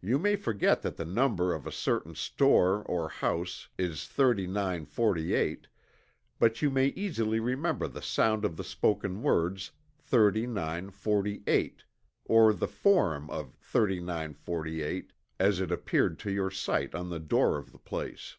You 0.00 0.18
may 0.18 0.36
forget 0.36 0.80
that 0.80 0.96
the 0.96 1.04
number 1.04 1.52
of 1.54 1.66
a 1.66 1.70
certain 1.70 2.14
store 2.14 2.82
or 2.84 3.10
house 3.10 3.68
is 3.76 4.06
3948, 4.06 5.68
but 6.38 6.62
you 6.62 6.70
may 6.70 6.86
easily 6.86 7.40
remember 7.40 7.86
the 7.86 8.00
sound 8.00 8.46
of 8.46 8.56
the 8.56 8.64
spoken 8.64 9.20
words 9.22 9.72
"thirty 9.98 10.46
nine 10.46 10.88
forty 10.90 11.42
eight," 11.46 11.84
or 12.24 12.54
the 12.54 12.68
form 12.68 13.28
of 13.28 13.54
"3948" 13.62 15.10
as 15.38 15.60
it 15.60 15.70
appeared 15.70 16.18
to 16.20 16.30
your 16.32 16.50
sight 16.50 16.94
on 16.94 17.10
the 17.10 17.20
door 17.20 17.58
of 17.58 17.70
the 17.70 17.78
place. 17.78 18.38